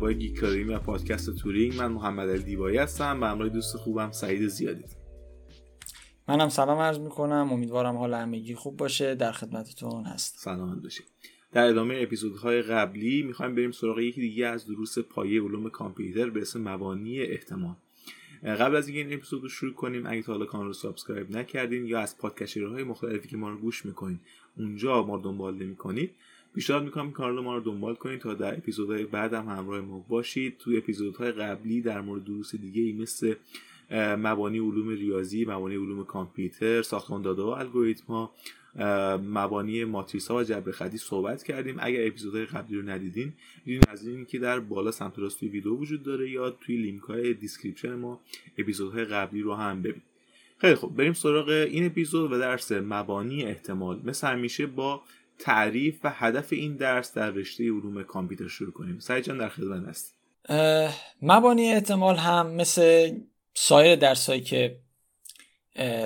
مخاطبای 0.00 0.18
گیکاریم 0.18 0.72
و 0.72 0.78
پادکست 0.78 1.30
تورینگ. 1.30 1.74
من 1.76 1.92
محمد 1.92 2.28
علی 2.28 2.42
دیبایی 2.42 2.76
هستم 2.76 3.20
به 3.20 3.26
همراه 3.26 3.48
دوست 3.48 3.76
خوبم 3.76 4.10
سعید 4.10 4.48
زیادی. 4.48 4.84
منم 6.28 6.48
سلام 6.48 6.78
عرض 6.78 6.98
می‌کنم. 6.98 7.52
امیدوارم 7.52 7.96
حال 7.96 8.14
همگی 8.14 8.54
خوب 8.54 8.76
باشه. 8.76 9.14
در 9.14 9.32
خدمتتون 9.32 10.04
هست 10.04 10.38
سلام 10.38 10.80
باشید. 10.80 11.06
در 11.52 11.66
ادامه 11.66 11.98
اپیزودهای 12.02 12.62
قبلی 12.62 13.22
می‌خوایم 13.22 13.54
بریم 13.54 13.70
سراغ 13.70 13.98
یکی 13.98 14.20
دیگه 14.20 14.46
از 14.46 14.66
دروس 14.66 14.98
پایه 14.98 15.42
علوم 15.42 15.70
کامپیوتر 15.70 16.30
به 16.30 16.40
اسم 16.40 16.68
مبانی 16.68 17.20
احتمال. 17.20 17.74
قبل 18.42 18.76
از 18.76 18.88
اینکه 18.88 19.02
این 19.02 19.12
اپیزود 19.18 19.42
رو 19.42 19.48
شروع 19.48 19.74
کنیم 19.74 20.06
اگه 20.06 20.22
تا 20.22 20.32
حالا 20.32 20.44
کانال 20.44 20.66
رو 20.66 20.72
subscribe 20.72 21.30
نکردین 21.30 21.86
یا 21.86 22.00
از 22.00 22.18
podcaster 22.18 22.72
های 22.72 22.84
مختلفی 22.84 23.28
که 23.28 23.36
ما 23.36 23.50
رو 23.50 23.58
گوش 23.58 23.86
می‌کنین 23.86 24.18
اونجا 24.56 25.02
ما 25.02 25.18
دنبال 25.18 25.54
نمی‌کنید 25.54 26.10
پیشنهاد 26.54 26.84
می‌کنم 26.84 27.10
کانال 27.10 27.44
ما 27.44 27.56
رو 27.56 27.60
دنبال 27.62 27.94
کنید 27.94 28.20
تا 28.20 28.34
در 28.34 28.54
اپیزودهای 28.56 29.04
بعد 29.04 29.34
هم 29.34 29.46
همراه 29.48 29.80
ما 29.80 30.04
باشید. 30.08 30.58
توی 30.58 30.76
اپیزودهای 30.76 31.32
قبلی 31.32 31.80
در 31.80 32.00
مورد 32.00 32.24
دروس 32.24 32.54
دیگه 32.54 32.82
ای 32.82 32.92
مثل 32.92 33.34
مبانی 34.16 34.58
علوم 34.58 34.88
ریاضی 34.88 35.44
مبانی 35.44 35.74
علوم 35.74 36.04
کامپیوتر 36.04 36.82
ساختمان 36.82 37.22
داده 37.22 37.42
و 37.42 37.46
الگوریتم 37.46 38.04
ها 38.06 38.32
مبانی 39.16 39.84
ماتریس 39.84 40.28
ها 40.28 40.36
و 40.36 40.42
جبر 40.42 40.72
خطی 40.72 40.98
صحبت 40.98 41.42
کردیم. 41.42 41.76
اگر 41.78 42.06
اپیزودهای 42.06 42.46
قبلی 42.46 42.76
رو 42.76 42.90
ندیدین 42.90 43.32
می‌تونید 43.66 43.88
از 43.88 44.06
لینکی 44.06 44.24
که 44.24 44.38
در 44.38 44.60
بالا 44.60 44.90
سمت 44.90 45.18
راست 45.18 45.40
توی 45.40 45.48
ویدیو 45.48 45.76
وجود 45.76 46.02
داره 46.02 46.30
یا 46.30 46.50
توی 46.50 46.76
لینک 46.76 47.02
های 47.02 47.34
description 47.34 47.94
ما 47.94 48.20
اپیزودهای 48.58 49.04
قبلی 49.04 49.42
رو 49.42 49.54
هم 49.54 49.82
ببینید. 49.82 50.02
خیلی 50.58 50.74
خوب. 50.74 50.96
بریم 50.96 51.12
سراغ 51.12 51.48
این 51.48 51.86
اپیزود 51.86 52.32
و 52.32 52.38
درس 52.38 52.72
مبانی 52.72 53.42
احتمال. 53.42 54.00
مثل 54.04 54.26
همیشه 54.26 54.66
با 54.66 55.02
تعریف 55.40 56.00
و 56.04 56.10
هدف 56.14 56.52
این 56.52 56.76
درس 56.76 57.14
در 57.14 57.30
رشته 57.30 57.64
علوم 57.64 58.02
کامپیوتر 58.02 58.48
شروع 58.48 58.72
کنیم. 58.72 58.98
سعید 58.98 59.24
جان 59.24 59.38
در 59.38 59.48
خدمت 59.48 59.88
هست 59.88 60.16
مبانی 61.22 61.72
احتمال 61.72 62.16
هم 62.16 62.50
مثل 62.50 63.12
سایر 63.54 63.96
درسایی 63.96 64.40
که 64.40 64.80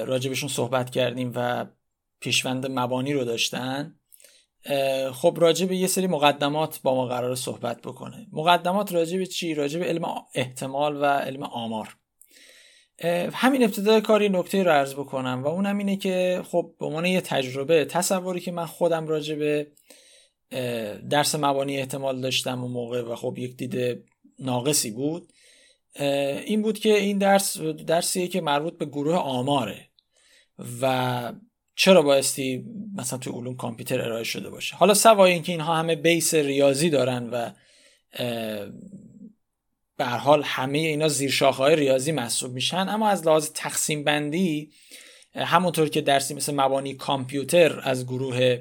راجبشون 0.07 0.49
صحبت 0.49 0.91
کردیم 0.91 1.33
و 1.35 1.67
پیشوند 2.21 2.67
مبانی 2.71 3.13
رو 3.13 3.25
داشتن 3.25 3.95
خب 5.13 5.37
راجب 5.41 5.73
یه 5.73 5.87
سری 5.87 6.07
مقدمات 6.07 6.81
با 6.83 6.95
ما 6.95 7.07
قرار 7.07 7.35
صحبت 7.35 7.83
بکنه. 7.83 8.27
مقدمات 8.33 8.93
راجب 8.93 9.25
چی؟ 9.25 9.55
راجب 9.55 9.83
علم 9.83 10.05
احتمال 10.35 10.97
و 10.97 11.05
علم 11.05 11.43
آمار. 11.43 11.97
همین 13.33 13.63
ابتدای 13.63 14.01
کاری 14.01 14.29
نکته 14.29 14.63
رو 14.63 14.71
عرض 14.71 14.95
بکنم 14.95 15.43
و 15.43 15.47
اونم 15.47 15.79
اینه 15.79 15.97
که 15.97 16.43
خب 16.45 16.75
به 16.81 16.87
عنوان 16.87 17.07
یه 17.07 17.21
تجربه 17.21 17.85
تصوری 17.85 18.41
که 18.41 18.53
من 18.53 18.67
خودم 18.67 19.07
راجع 19.07 19.35
به 19.35 19.67
درس 21.11 21.35
مبانی 21.35 21.79
احتمال 21.79 22.21
داشتم 22.21 22.63
اون 22.63 22.73
موقع 22.73 23.03
و 23.03 23.17
خب 23.17 23.35
یک 23.39 23.57
دید 23.57 24.05
ناقصی 24.39 24.91
بود 24.91 25.33
این 26.47 26.63
بود 26.63 26.79
که 26.79 26.95
این 26.95 27.19
درس 27.19 27.61
درسیه 27.61 28.29
که 28.29 28.41
مربوط 28.41 28.79
به 28.79 28.87
گروه 28.87 29.17
آماره 29.17 29.89
و 30.83 31.33
چرا 31.77 32.03
بایستی 32.03 32.65
مثلا 32.97 33.19
توی 33.19 33.33
علوم 33.33 33.57
کامپیوتر 33.57 34.03
ارائه 34.03 34.25
شده 34.25 34.51
باشه. 34.51 34.77
حالا 34.77 34.95
سوای 34.95 35.33
اینکه 35.33 35.53
اینها 35.53 35.77
همه 35.77 35.97
بیس 35.97 36.35
ریاضی 36.35 36.91
دارن 36.91 37.31
و 37.31 37.51
به 39.97 40.05
حال 40.05 40.43
همه 40.43 40.79
اینا 40.79 41.09
زیر 41.09 41.45
های 41.45 41.77
ریاضی 41.77 42.13
محسوب 42.13 42.53
میشن. 42.53 42.89
اما 42.89 43.09
از 43.09 43.27
لحاظ 43.27 43.51
تقسیم 43.55 44.05
بندی 44.05 44.71
همونطور 45.35 45.89
که 45.89 46.01
درسی 46.01 46.35
مثل 46.35 46.55
مبانی 46.55 46.95
کامپیوتر 46.95 47.81
از 47.83 48.07
گروه 48.07 48.59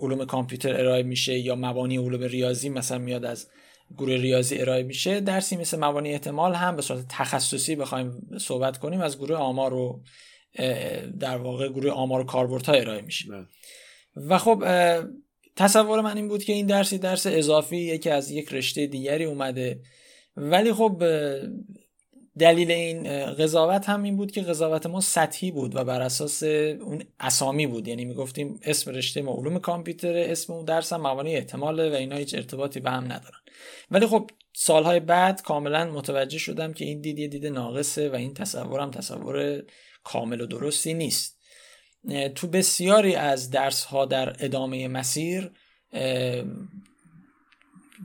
علوم 0.00 0.24
کامپیوتر 0.24 0.80
ارائه 0.80 1.02
میشه 1.02 1.38
یا 1.38 1.54
مبانی 1.54 1.96
علوم 1.96 2.22
ریاضی 2.22 2.68
مثلا 2.68 2.98
میاد 2.98 3.24
از 3.24 3.46
گروه 3.98 4.14
ریاضی 4.14 4.58
ارائه 4.58 4.82
میشه 4.82 5.20
درسی 5.20 5.56
مثل 5.56 5.78
مبانی 5.78 6.12
احتمال 6.12 6.54
هم 6.54 6.76
به 6.76 6.82
صورت 6.82 7.04
تخصصی 7.08 7.76
بخوایم 7.76 8.38
صحبت 8.40 8.78
کنیم 8.78 9.00
از 9.00 9.18
گروه 9.18 9.36
آمار 9.36 9.74
و 9.74 10.02
در 11.20 11.36
واقع 11.36 11.68
گروه 11.68 11.92
آمار 11.92 12.20
و 12.20 12.24
کاربردها 12.24 12.72
ارائه 12.72 13.02
میشه. 13.02 13.28
بله. 13.28 13.46
و 14.16 14.38
خب 14.38 14.64
تصور 15.56 16.00
من 16.00 16.16
این 16.16 16.28
بود 16.28 16.44
که 16.44 16.52
این 16.52 16.66
درسی 16.66 16.98
درس 16.98 17.26
اضافی 17.26 17.76
یکی 17.76 18.10
از 18.10 18.30
یک 18.30 18.52
رشته 18.52 18.86
دیگری 18.86 19.24
اومده. 19.24 19.80
ولی 20.36 20.72
خب 20.72 21.02
دلیل 22.38 22.70
این 22.70 23.26
قضاوت 23.26 23.88
هم 23.88 24.02
این 24.02 24.16
بود 24.16 24.30
که 24.32 24.42
قضاوت 24.42 24.86
ما 24.86 25.00
سطحی 25.00 25.50
بود 25.50 25.76
و 25.76 25.84
بر 25.84 26.02
اساس 26.02 26.42
اون 26.42 27.02
اسامی 27.20 27.66
بود. 27.66 27.88
یعنی 27.88 28.04
می‌گفتیم 28.04 28.60
اسم 28.62 28.90
رشته 28.90 29.22
ما 29.22 29.32
علوم 29.32 29.58
کامپیوتر 29.58 30.16
اسم 30.16 30.52
اون 30.52 30.64
درس 30.64 30.92
هم 30.92 31.06
مبانی 31.06 31.36
احتماله 31.36 31.90
و 31.90 31.94
اینا 31.94 32.16
هیچ 32.16 32.34
ارتباطی 32.34 32.80
به 32.80 32.90
هم 32.90 33.04
ندارن. 33.04 33.38
ولی 33.90 34.06
خب 34.06 34.30
سالهای 34.52 35.00
بعد 35.00 35.42
کاملا 35.42 35.90
متوجه 35.90 36.38
شدم 36.38 36.72
که 36.72 36.84
این 36.84 37.00
دید 37.00 37.18
یه 37.18 37.28
دید 37.28 37.46
ناقصه 37.46 38.08
و 38.08 38.14
این 38.14 38.34
تصورم 38.34 38.90
تصور 38.90 39.62
کامل 40.04 40.40
و 40.40 40.46
درستی 40.46 40.94
نیست. 40.94 41.40
تو 42.34 42.46
بسیاری 42.46 43.14
از 43.14 43.50
درس 43.50 43.84
ها 43.84 44.06
در 44.06 44.36
ادامه 44.38 44.88
مسیر 44.88 45.50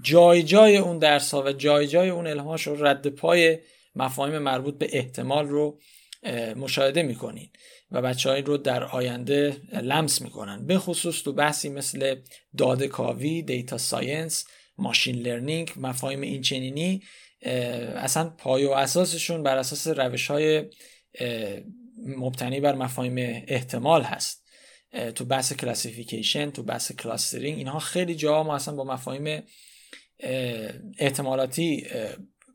جای 0.02 0.44
جای 0.44 0.78
اون 0.78 1.00
درس 1.00 1.34
ها 1.34 1.44
و 1.44 1.52
جای 1.52 1.88
جای 1.88 2.10
اون 2.10 2.28
الهاش 2.28 2.68
رو 2.68 2.86
رد 2.86 3.08
پای 3.08 3.60
مفاهیم 3.96 4.38
مربوط 4.38 4.78
به 4.78 4.90
احتمال 4.92 5.48
رو 5.48 5.80
مشاهده 6.56 7.04
می‌کنین 7.04 7.50
و 7.92 8.02
بچه 8.02 8.30
های 8.30 8.42
رو 8.42 8.58
در 8.58 8.84
آینده 8.84 9.58
لمس 9.74 10.22
می‌کنن. 10.22 10.66
به 10.66 10.78
خصوص 10.78 11.24
تو 11.24 11.34
بحثی 11.34 11.70
مثل 11.70 12.16
داده 12.58 12.88
کاوی، 12.88 13.42
data 13.42 13.78
science، 13.78 14.46
machine 14.78 15.16
learning 15.16 15.72
مفاهیم 15.78 16.22
این 16.22 16.42
چنینی 16.42 17.02
اصلا 17.96 18.30
پایه 18.30 18.66
و 18.66 18.72
اساسشون 18.72 19.44
بر 19.44 19.58
اساس 19.58 19.88
روش 19.88 20.32
های 20.32 20.66
مبتنی 22.06 22.60
بر 22.60 22.76
مفاهیم 22.76 23.44
احتمال 23.48 24.04
هست. 24.04 24.46
تو 25.16 25.26
بحث 25.26 25.54
classification 25.54 26.52
تو 26.52 26.64
بحث 26.64 26.92
clustering 26.92 27.58
اینها 27.58 27.80
خیلی 27.80 28.16
جا 28.16 28.44
ما 28.44 28.56
اصلا 28.56 28.76
با 28.76 28.84
مفاهیم 28.84 29.44
احتمالاتی 31.00 31.88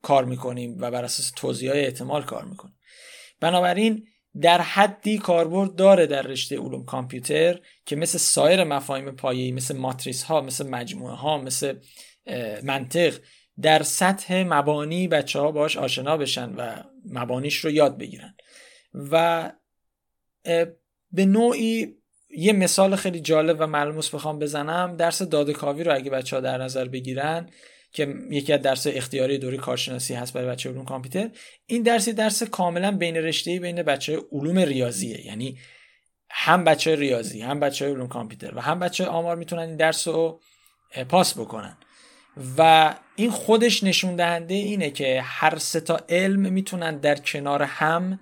کار 0.02 0.24
می‌کنیم 0.24 0.76
و 0.80 0.90
بر 0.90 1.04
اساس 1.04 1.32
توزیع 1.36 1.70
احتمال 1.74 2.22
کار 2.22 2.44
می‌کنیم. 2.44 2.78
بنابراین 3.40 4.06
در 4.40 4.60
حدی 4.60 5.18
کاربرد 5.18 5.74
داره 5.74 6.06
در 6.06 6.22
رشته 6.22 6.58
علوم 6.58 6.84
کامپیوتر 6.84 7.60
که 7.86 7.96
مثل 7.96 8.18
سایر 8.18 8.64
مفاهیم 8.64 9.10
پایه‌ای 9.10 9.52
مثل 9.52 9.76
ماتریس 9.76 10.22
ها 10.22 10.40
مثل 10.40 10.68
مجموعه 10.68 11.14
ها 11.14 11.38
مثل 11.38 11.78
منطق 12.62 13.14
در 13.62 13.82
سطح 13.82 14.44
مبانی 14.46 15.08
بچه 15.08 15.40
ها 15.40 15.52
باش 15.52 15.76
آشنا 15.76 16.16
بشن 16.16 16.54
و 16.54 16.82
مبانیش 17.04 17.56
رو 17.56 17.70
یاد 17.70 17.98
بگیرن. 17.98 18.34
و 18.94 19.52
به 21.12 21.24
نوعی 21.26 21.99
یه 22.36 22.52
مثال 22.52 22.96
خیلی 22.96 23.20
جالب 23.20 23.56
و 23.60 23.66
ملموس 23.66 24.14
بخوام 24.14 24.38
بزنم. 24.38 24.96
درس 24.96 25.22
دادکاوی 25.22 25.84
رو 25.84 25.94
اگه 25.94 26.10
بچه 26.10 26.36
ها 26.36 26.42
در 26.42 26.58
نظر 26.58 26.84
بگیرن 26.84 27.48
که 27.92 28.14
یکی 28.30 28.52
از 28.52 28.62
درس 28.62 28.86
اختیاری 28.86 29.38
دوره 29.38 29.56
کارشناسی 29.56 30.14
هست 30.14 30.32
برای 30.32 30.48
بچه 30.48 30.70
علوم 30.70 30.84
کامپیوتر 30.84 31.30
این 31.66 31.82
درسی 31.82 32.12
درس 32.12 32.42
کاملا 32.42 32.90
بین 32.90 33.16
رشته 33.16 33.60
بین 33.60 33.82
بچه 33.82 34.18
علوم 34.32 34.58
ریاضیه. 34.58 35.26
یعنی 35.26 35.58
هم 36.30 36.64
بچه 36.64 36.96
ریاضی 36.96 37.40
هم 37.40 37.60
بچه 37.60 37.86
علوم 37.86 38.08
کامپیوتر 38.08 38.54
و 38.54 38.60
هم 38.60 38.78
بچه 38.78 39.06
آمار 39.06 39.36
می‌تونن 39.36 39.62
این 39.62 39.76
درس 39.76 40.08
رو 40.08 40.40
پاس 41.08 41.38
بکنن. 41.38 41.76
و 42.58 42.94
این 43.16 43.30
خودش 43.30 43.84
نشون 43.84 44.16
دهنده 44.16 44.54
اینه 44.54 44.90
که 44.90 45.20
هر 45.24 45.58
سه 45.58 45.80
تا 45.80 46.00
علم 46.08 46.52
می‌تونن 46.52 46.98
در 46.98 47.14
کنار 47.14 47.62
هم 47.62 48.20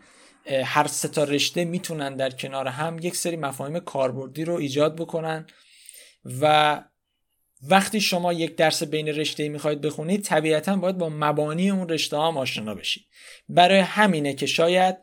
هر 0.64 0.86
سه 0.86 1.08
تا 1.08 1.24
رشته 1.24 1.64
می‌تونن 1.64 2.16
در 2.16 2.30
کنار 2.30 2.68
هم 2.68 2.98
یک 3.02 3.16
سری 3.16 3.36
مفاهیم 3.36 3.80
کاربردی 3.80 4.44
رو 4.44 4.54
ایجاد 4.54 4.96
بکنن 4.96 5.46
و 6.40 6.84
وقتی 7.68 8.00
شما 8.00 8.32
یک 8.32 8.56
درس 8.56 8.82
بین 8.82 9.08
رشته 9.08 9.48
می‌خواید 9.48 9.80
بخونید 9.80 10.22
طبیعتا 10.22 10.76
باید 10.76 10.98
با 10.98 11.08
مبانی 11.08 11.70
اون 11.70 11.88
رشته 11.88 12.16
هم 12.16 12.36
آشنا 12.36 12.74
بشید 12.74 13.06
برای 13.48 13.78
همینه 13.78 14.34
که 14.34 14.46
شاید 14.46 14.96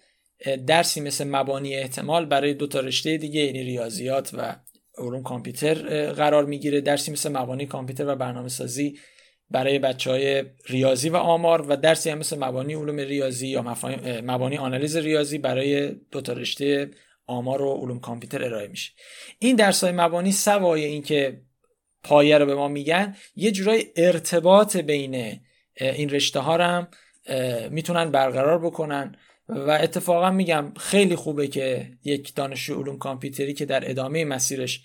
درسی 0.68 1.02
مثل 1.02 1.28
مبانی 1.28 1.76
احتمال 1.76 2.26
برای 2.26 2.54
دو 2.54 2.68
تا 2.68 2.80
رشته 2.80 3.18
دیگه 3.18 3.42
یعنی 3.42 3.64
ریاضیات 3.64 4.30
و 4.34 4.56
علوم 4.98 5.24
کامپیوتر 5.24 6.12
قرار 6.12 6.46
می‌گیره. 6.46 6.82
درسی 6.82 7.12
مثل 7.12 7.32
مبانی 7.32 7.66
کامپیوتر 7.66 8.08
و 8.08 8.16
برنامه 8.16 8.50
سازی 8.50 9.00
برای 9.50 9.80
بچه 9.80 10.12
های 10.12 10.44
ریاضی 10.68 11.10
و 11.10 11.16
آمار 11.16 11.62
و 11.62 11.76
درسی 11.76 12.10
هم 12.10 12.18
مثل 12.18 12.40
مبانی 12.40 12.74
علوم 12.74 12.98
ریاضی 12.98 13.48
یا 13.48 13.76
مبانی 14.24 14.58
آنالیز 14.58 14.98
ریاضی 14.98 15.38
برای 15.38 15.92
دو 16.12 16.22
تا 16.22 16.34
رشته 16.34 16.92
آمار 17.28 17.62
و 17.62 17.74
علوم 17.74 18.00
کامپیوتر 18.00 18.44
ارائه 18.44 18.68
میشه. 18.68 18.92
این 19.40 19.56
درس 19.56 19.84
های 19.84 19.94
مبانی 19.94 20.32
سوای 20.32 20.86
اینکه 20.86 21.42
پایه 22.04 22.38
رو 22.38 22.46
به 22.46 22.56
ما 22.56 22.68
میگن 22.68 23.16
یه 23.36 23.52
جورای 23.52 23.86
ارتباط 23.96 24.78
بین 24.78 25.40
این 25.80 26.10
رشته 26.10 26.40
ها 26.40 26.58
هم 26.58 26.88
می‌تونن 27.72 28.12
برقرار 28.12 28.60
بکنن 28.60 29.16
و 29.50 29.72
اتفاقا 29.72 30.32
میگم 30.32 30.74
خیلی 30.78 31.16
خوبه 31.16 31.48
که 31.48 31.92
یک 32.04 32.36
دانشجو 32.36 32.82
علوم 32.82 32.98
کامپیوتری 32.98 33.54
که 33.54 33.66
در 33.66 33.90
ادامه 33.90 34.26
مسیرش 34.26 34.82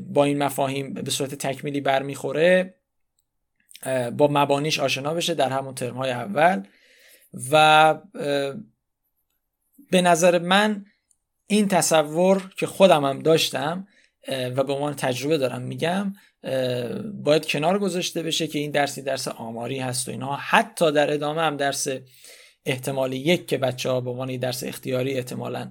با 0.00 0.24
این 0.24 0.38
مفاهیم 0.38 0.94
به 0.94 1.10
صورت 1.10 1.34
تکمیلی 1.34 1.80
برمیخوره 1.80 2.79
با 4.16 4.28
مبانیش 4.30 4.80
آشنا 4.80 5.14
بشه 5.14 5.34
در 5.34 5.48
همون 5.48 5.74
ترم 5.74 5.96
های 5.96 6.10
اول. 6.10 6.62
و 7.50 7.94
به 9.90 10.02
نظر 10.02 10.38
من 10.38 10.84
این 11.46 11.68
تصور 11.68 12.50
که 12.56 12.66
خودم 12.66 13.04
هم 13.04 13.18
داشتم 13.18 13.86
و 14.28 14.64
به 14.64 14.72
عنوان 14.72 14.94
تجربه 14.94 15.38
دارم 15.38 15.62
میگم 15.62 16.12
باید 17.14 17.46
کنار 17.46 17.78
گذاشته 17.78 18.22
بشه 18.22 18.46
که 18.46 18.58
این 18.58 18.70
درسی 18.70 19.02
درس 19.02 19.28
آماری 19.28 19.78
هست 19.78 20.08
و 20.08 20.10
اینها. 20.10 20.36
حتی 20.36 20.92
در 20.92 21.12
ادامه 21.12 21.42
هم 21.42 21.56
درس 21.56 21.88
احتمال 22.66 23.12
یک 23.12 23.48
که 23.48 23.58
بچه 23.58 23.90
ها 23.90 24.00
به 24.00 24.10
عنوان 24.10 24.36
درس 24.36 24.64
اختیاری 24.64 25.14
احتمالا 25.14 25.70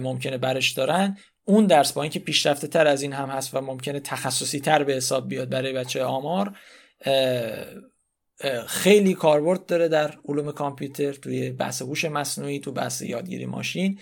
ممکنه 0.00 0.38
برش 0.38 0.70
دارن 0.70 1.18
اون 1.44 1.66
درس 1.66 1.92
با 1.92 2.02
اینکه 2.02 2.18
پیشرفته 2.18 2.66
تر 2.66 2.86
از 2.86 3.02
این 3.02 3.12
هم 3.12 3.28
هست 3.28 3.54
و 3.54 3.60
ممکنه 3.60 4.00
تخصصی 4.00 4.60
تر 4.60 4.84
به 4.84 4.94
حساب 4.94 5.28
بیاد 5.28 5.48
برای 5.48 5.72
بچه 5.72 6.04
آمار 6.04 6.56
خیلی 8.66 9.14
کاربرد 9.14 9.66
داره 9.66 9.88
در 9.88 10.14
علوم 10.28 10.52
کامپیوتر 10.52 11.12
توی 11.12 11.50
بحث 11.50 11.82
هوش 11.82 12.04
مصنوعی 12.04 12.60
تو 12.60 12.72
بحث 12.72 13.02
یادگیری 13.02 13.46
ماشین. 13.46 13.98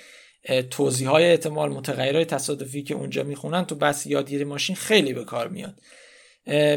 توضیح 0.70 1.08
های 1.08 1.24
احتمال 1.30 1.72
متغیرهای 1.72 2.24
تصادفی 2.24 2.82
که 2.82 2.94
اونجا 2.94 3.22
می‌خونن 3.22 3.64
تو 3.64 3.74
بحث 3.74 4.06
یادگیری 4.06 4.44
ماشین 4.44 4.76
خیلی 4.76 5.12
به 5.12 5.24
کار 5.24 5.48
میاد. 5.48 5.80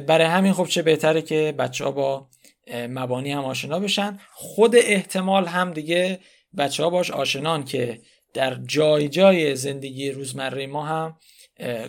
برای 0.06 0.28
همین 0.28 0.54
خب 0.54 0.66
چه 0.66 0.82
بهتره 0.82 1.22
که 1.22 1.56
بچه 1.58 1.84
ها 1.84 1.92
با 1.92 2.28
مبانی 2.74 3.32
هم 3.32 3.46
آشنا 3.46 3.80
بشن. 3.80 4.20
خود 4.32 4.76
احتمال 4.76 5.46
هم 5.46 5.74
دیگه 5.74 6.20
بچه 6.58 6.84
ها 6.84 6.90
باش 6.90 7.12
آشنان 7.12 7.64
که 7.64 8.00
در 8.34 8.56
جای 8.56 9.10
جای 9.10 9.56
زندگی 9.56 10.12
روزمره 10.12 10.68
ما 10.68 10.86
هم 10.86 11.18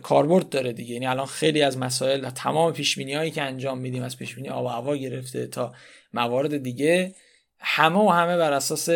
کاربرد 0.03 0.49
داره 0.49 0.73
دیگه. 0.73 0.93
یعنی 0.93 1.07
الان 1.07 1.27
خیلی 1.27 1.63
از 1.63 1.79
مسائل 1.79 2.31
تمام 2.31 2.73
پیش 2.73 2.99
هایی 2.99 3.31
که 3.31 3.43
انجام 3.43 3.79
میدیم 3.79 4.03
از 4.03 4.17
پیش 4.17 4.35
بینی 4.35 4.49
آب 4.49 4.65
و 4.65 4.69
هوا 4.69 4.97
گرفته 4.97 5.47
تا 5.47 5.75
موارد 6.13 6.63
دیگه 6.63 7.15
همه 7.59 7.99
و 7.99 8.09
همه 8.09 8.37
بر 8.37 8.53
اساس 8.53 8.89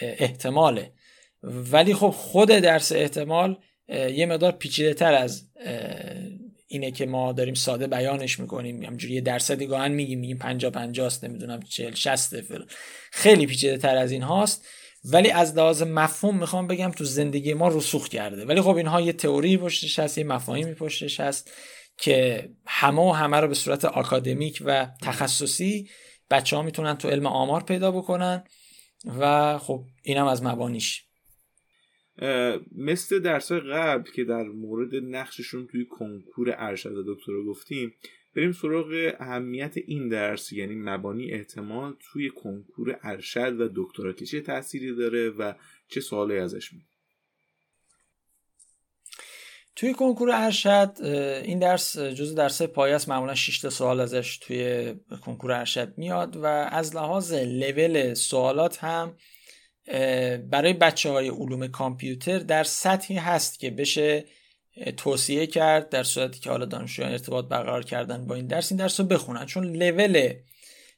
احتماله. 0.00 0.92
ولی 1.42 1.94
خب 1.94 2.10
خود 2.10 2.48
درس 2.48 2.92
احتمال 2.92 3.56
یه 3.88 4.26
مقدار 4.26 4.52
پیچیده 4.52 4.94
تر 4.94 5.14
از 5.14 5.48
اینه 6.66 6.90
که 6.90 7.06
ما 7.06 7.32
داریم 7.32 7.54
ساده 7.54 7.86
بیانش 7.86 8.40
می‌کنیم. 8.40 8.82
همجوری 8.82 9.14
یه 9.14 9.20
درصدی 9.20 9.66
گاهن 9.66 9.92
میگیم 9.92 10.18
میگیم 10.20 10.38
50 10.38 10.70
50 10.70 11.06
است 11.06 11.24
نمی‌دونم 11.24 11.60
40 11.62 11.94
60 11.94 12.34
خیلی 13.10 13.46
پیچیده 13.46 13.76
تر 13.76 13.96
از 13.96 14.12
این 14.12 14.22
هاست. 14.22 14.66
ولی 15.12 15.30
از 15.30 15.56
لحاظ 15.56 15.82
مفهوم 15.82 16.38
می‌خوام 16.38 16.66
بگم 16.66 16.90
تو 16.90 17.04
زندگی 17.04 17.54
ما 17.54 17.68
رسوخ 17.68 18.08
کرده. 18.08 18.44
ولی 18.44 18.60
خب 18.60 18.76
اینها 18.76 19.00
یه 19.00 19.12
تئوری 19.12 19.56
پشتش 19.56 19.98
هست 19.98 20.18
یه 20.18 20.24
مفاهیمی 20.24 20.74
پشتش 20.74 21.20
هست 21.20 21.52
که 21.96 22.48
همه 22.66 23.02
و 23.02 23.12
همه 23.12 23.40
رو 23.40 23.48
به 23.48 23.54
صورت 23.54 23.84
آکادمیک 23.84 24.62
و 24.64 24.88
تخصصی 25.02 25.90
بچه 26.30 26.56
ها 26.56 26.62
می‌تونن 26.62 26.96
تو 26.96 27.08
علم 27.08 27.26
آمار 27.26 27.62
پیدا 27.62 27.90
بکنن 27.90 28.44
و 29.18 29.58
خب 29.58 29.84
اینم 30.02 30.26
از 30.26 30.42
مبانیش. 30.42 31.04
مثل 32.76 33.18
درس 33.18 33.52
قبل 33.52 34.10
که 34.10 34.24
در 34.24 34.42
مورد 34.42 34.94
نقششون 34.94 35.66
توی 35.66 35.86
کنکور 35.86 36.54
ارشد 36.58 36.94
دکترا 37.06 37.44
گفتیم 37.48 37.94
بریم 38.38 38.52
سراغ 38.52 39.14
اهمیت 39.20 39.74
این 39.76 40.08
درس 40.08 40.52
یعنی 40.52 40.74
مبانی 40.74 41.30
احتمال 41.32 41.96
توی 42.00 42.30
کنکور 42.30 42.98
ارشد 43.02 43.60
و 43.60 43.68
دکترا 43.74 44.12
که 44.12 44.26
چه 44.26 44.40
تأثیری 44.40 44.96
داره 44.96 45.30
و 45.30 45.52
چه 45.88 46.00
سوالی 46.00 46.38
ازش 46.38 46.72
می 46.72 46.80
توی 49.76 49.94
کنکور 49.94 50.30
ارشد 50.30 50.96
این 51.44 51.58
درس 51.58 51.98
جز 51.98 52.34
درس 52.34 52.62
پایه 52.62 52.94
است. 52.94 53.08
معمولا 53.08 53.34
6 53.34 53.68
سوال 53.68 54.00
ازش 54.00 54.38
توی 54.38 54.94
کنکور 55.24 55.52
ارشد 55.52 55.94
میاد 55.96 56.36
و 56.36 56.46
از 56.46 56.96
لحاظ 56.96 57.32
لول 57.32 58.14
سوالات 58.14 58.84
هم 58.84 59.16
برای 60.50 60.72
بچه 60.72 61.10
های 61.10 61.28
علوم 61.28 61.66
کامپیوتر 61.66 62.38
در 62.38 62.64
سطحی 62.64 63.16
هست 63.16 63.58
که 63.58 63.70
بشه 63.70 64.24
توصیه 64.96 65.46
کرد 65.46 65.88
در 65.88 66.02
صورتی 66.02 66.40
که 66.40 66.50
حالا 66.50 66.64
دانشجویان 66.64 67.12
ارتباط 67.12 67.44
برقرار 67.48 67.84
کردن 67.84 68.26
با 68.26 68.34
این 68.34 68.46
درس 68.46 68.72
این 68.72 68.78
درس 68.78 69.00
رو 69.00 69.06
بخونن. 69.06 69.46
چون 69.46 69.76
لول 69.76 70.32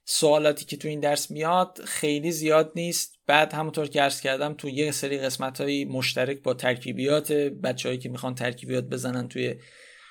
سوالاتی 0.04 0.64
که 0.64 0.76
تو 0.76 0.88
این 0.88 1.00
درس 1.00 1.30
میاد 1.30 1.80
خیلی 1.84 2.32
زیاد 2.32 2.72
نیست. 2.76 3.18
بعد 3.26 3.52
همونطور 3.52 3.86
که 3.88 4.02
عرض 4.02 4.20
کردم 4.20 4.54
تو 4.54 4.68
یه 4.68 4.90
سری 4.90 5.18
قسمت 5.18 5.60
های 5.60 5.84
مشترک 5.84 6.42
با 6.42 6.54
ترکیبیات 6.54 7.32
بچههایی 7.32 7.98
که 7.98 8.08
می‌خوان 8.08 8.34
ترکیبیات 8.34 8.84
بزنن 8.84 9.28
توی 9.28 9.54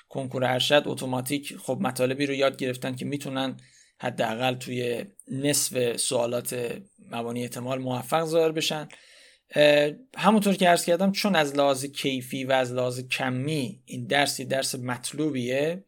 کنکور 0.08 0.44
ارشد 0.44 0.82
اتوماتیک 0.86 1.56
خب 1.56 1.78
مطالبی 1.80 2.26
رو 2.26 2.34
یاد 2.34 2.56
گرفتن 2.56 2.96
که 2.96 3.04
می‌تونن 3.04 3.56
حداقل 3.98 4.54
توی 4.54 5.04
نصف 5.28 5.96
سوالات 5.96 6.78
مبانی 7.10 7.42
احتمال 7.42 7.78
موفق 7.78 8.24
ظاهر 8.24 8.52
بشن. 8.52 8.88
همونطور 10.16 10.54
که 10.54 10.68
عرض 10.68 10.84
کردم 10.84 11.12
چون 11.12 11.36
از 11.36 11.56
لحاظ 11.56 11.84
کیفی 11.84 12.44
و 12.44 12.52
از 12.52 12.72
لحاظ 12.72 13.00
کمی 13.00 13.82
این 13.84 14.06
درس 14.06 14.40
درس 14.40 14.74
مطلوبیه 14.74 15.84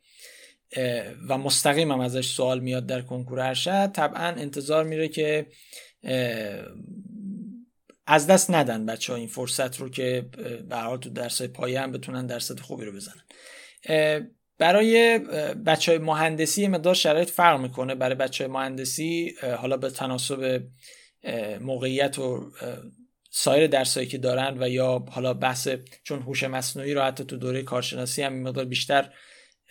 و 1.29 1.39
مستقیم 1.39 1.93
هم 1.93 2.01
ازش 2.01 2.27
سوال 2.27 2.61
میاد 2.61 2.87
در 2.87 3.03
کنکور 3.03 3.41
ارشد 3.41 3.93
طبعا 3.93 4.27
انتظار 4.27 4.85
میره 4.85 5.09
که 5.09 5.47
از 8.07 8.27
دست 8.27 8.51
ندن 8.51 8.87
بچه 8.87 9.13
ها 9.13 9.19
این 9.19 9.29
فرصت 9.29 9.77
رو 9.81 9.89
که 9.89 10.27
به 10.69 10.77
حال 10.77 10.99
تو 10.99 11.11
درس 11.11 11.43
پایه 11.43 11.81
هم 11.81 11.93
بتونن 11.93 12.27
درصد 12.27 12.61
خوبی 12.61 12.85
رو 12.85 12.93
بزنن. 12.93 13.23
برای 14.59 15.19
بچه 15.67 15.93
های 15.93 15.99
مهندسی 15.99 16.69
مقدار 16.69 16.95
شرایط 16.95 17.31
فرق 17.31 17.61
می‌کنه. 17.61 17.95
برای 17.95 18.15
بچه 18.15 18.45
های 18.45 18.53
مهندسی 18.53 19.35
حالا 19.59 19.77
به 19.77 19.91
تناسب 19.91 20.63
موقعیت 21.61 22.19
و 22.19 22.53
سایر 23.35 23.67
درسایی 23.67 24.07
که 24.07 24.19
دارن 24.19 24.63
و 24.63 24.69
یا 24.69 25.05
حالا 25.11 25.35
بحث 25.35 25.69
چون 26.05 26.23
هوش 26.23 26.45
مصنوعی 26.45 26.95
رو 26.95 27.03
حتی 27.03 27.25
تو 27.25 27.37
دوره 27.37 27.63
کارشناسی 27.63 28.23
هم 28.23 28.33
مقدار 28.33 28.65
بیشتر 28.65 29.13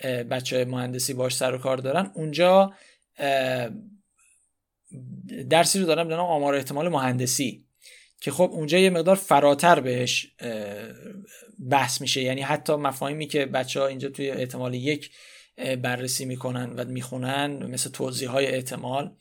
بچه 0.04 0.66
مهندسی 0.66 1.14
باش 1.14 1.36
سر 1.36 1.56
و 1.56 1.58
کار 1.58 1.78
دارن. 1.78 2.12
اونجا 2.14 2.74
درسی 5.50 5.80
رو 5.80 5.86
دارم 5.86 6.08
به 6.08 6.16
نام 6.16 6.30
آمار 6.30 6.56
احتمال 6.56 6.90
مهندسی 6.90 7.66
که 8.22 8.32
خب 8.32 8.50
اونجا 8.54 8.78
یه 8.78 8.90
مقدار 8.90 9.16
فراتر 9.16 9.80
بهش 9.80 10.36
بحث 11.70 12.02
میشه. 12.02 12.22
یعنی 12.22 12.42
حتی 12.42 12.76
مفاهیمی 12.76 13.28
که 13.28 13.46
بچه 13.46 13.80
ها 13.80 13.88
اینجا 13.88 14.10
توی 14.10 14.32
احتمال 14.32 14.74
یک 14.74 15.12
بررسی 15.58 16.26
می‌کنن 16.26 16.70
و 16.70 16.86
می‌خونن 16.86 17.66
مثل 17.66 17.90
توضیح 17.90 18.30
های 18.30 18.48
احتمال. 18.48 19.16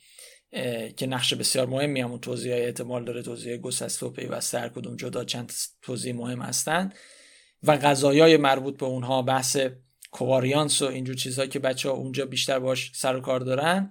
که 0.97 1.07
نقش 1.07 1.35
بسیار 1.35 1.67
مهمی 1.67 2.01
همون 2.01 2.21
توضیح 2.21 2.55
احتمال 2.55 3.05
داره 3.05 3.23
توضیح 3.23 3.57
گسسته 3.57 4.07
و 4.07 4.11
پیوسته 4.11 4.59
هر 4.59 4.69
کدوم 4.69 4.97
جدا 4.97 5.25
چند 5.25 5.53
توضیح 5.83 6.15
مهم 6.15 6.43
هستن. 6.43 6.93
و 7.63 7.77
غذایای 7.77 8.37
مربوط 8.37 8.77
به 8.77 8.87
اونها 8.87 9.23
بحث 9.23 9.57
کواریانس 10.11 10.83
و 10.83 10.87
اینجور 10.87 11.17
چیزهایی 11.17 11.51
که 11.51 11.59
بچه 11.59 11.89
ها 11.89 11.95
اونجا 11.95 12.27
بیشتر 12.27 12.59
باش 12.59 12.93
سر 12.95 13.17
و 13.17 13.21
کار 13.21 13.41
دارن. 13.41 13.91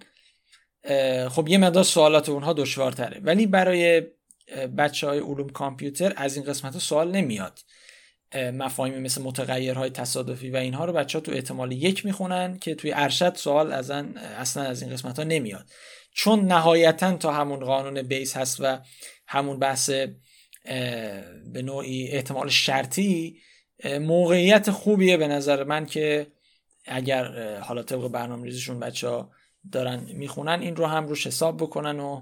خب 1.30 1.48
یه 1.48 1.58
مقدار 1.58 1.84
سوالات 1.84 2.30
اونها 2.30 2.54
دشوارتره. 2.54 3.22
ولی 3.24 3.48
برای 3.48 4.04
بچه 4.78 5.08
های 5.08 5.20
علوم 5.20 5.50
کامپیوتر 5.50 6.14
از 6.16 6.36
این 6.38 6.46
قسمت 6.46 6.78
سوال 6.78 7.12
نمیاد. 7.12 7.60
مفاهیم 8.36 9.00
مثل 9.00 9.22
متغیرهای 9.22 9.90
تصادفی 9.90 10.50
و 10.50 10.56
اینها 10.56 10.86
رو 10.86 10.94
بچه 10.94 11.18
ها 11.18 11.22
تو 11.22 11.32
احتمال 11.32 11.72
یک 11.72 12.06
می‌خونن 12.06 12.58
که 12.60 12.76
توی 12.76 12.92
ارشد 12.96 13.36
سوال 13.36 13.72
از 13.72 13.92
اصلا 13.92 14.64
از 14.64 14.82
این 14.82 14.92
قسمت 14.92 15.20
ها 15.20 15.26
نمیاد. 15.26 15.70
چون 16.22 16.46
نهایتا 16.46 17.18
تا 17.18 17.34
همون 17.34 17.60
قانون 17.60 18.02
بیس 18.02 18.38
هست 18.38 18.58
و 18.60 18.78
همون 19.28 19.60
بحث 19.60 19.90
به 21.54 21.62
نوعی 21.62 22.08
احتمال 22.08 22.50
شرطی 22.50 23.40
موقعیت 24.02 24.72
خوبیه 24.72 25.18
به 25.18 25.28
نظر 25.28 25.64
من 25.64 25.86
که 25.86 26.28
اگر 26.86 27.60
حالا 27.60 27.84
طبق 27.84 28.08
برنامه 28.08 28.46
ریزشون 28.46 28.80
بچه 28.80 29.08
ها 29.08 29.32
دارن 29.72 30.06
می‌خونن 30.14 30.60
این 30.62 30.76
رو 30.76 30.86
هم 30.86 31.08
روش 31.08 31.28
حساب 31.28 31.58
بکنن 31.58 32.00
و 32.00 32.22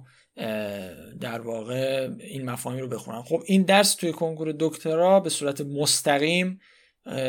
در 1.19 1.41
واقع 1.41 2.09
این 2.19 2.49
مفاهیم 2.49 2.79
رو 2.79 2.87
بخونن. 2.87 3.21
خب 3.21 3.43
این 3.45 3.63
درس 3.63 3.95
توی 3.95 4.11
کنکور 4.11 4.55
دکترا 4.59 5.19
به 5.19 5.29
صورت 5.29 5.61
مستقیم 5.61 6.59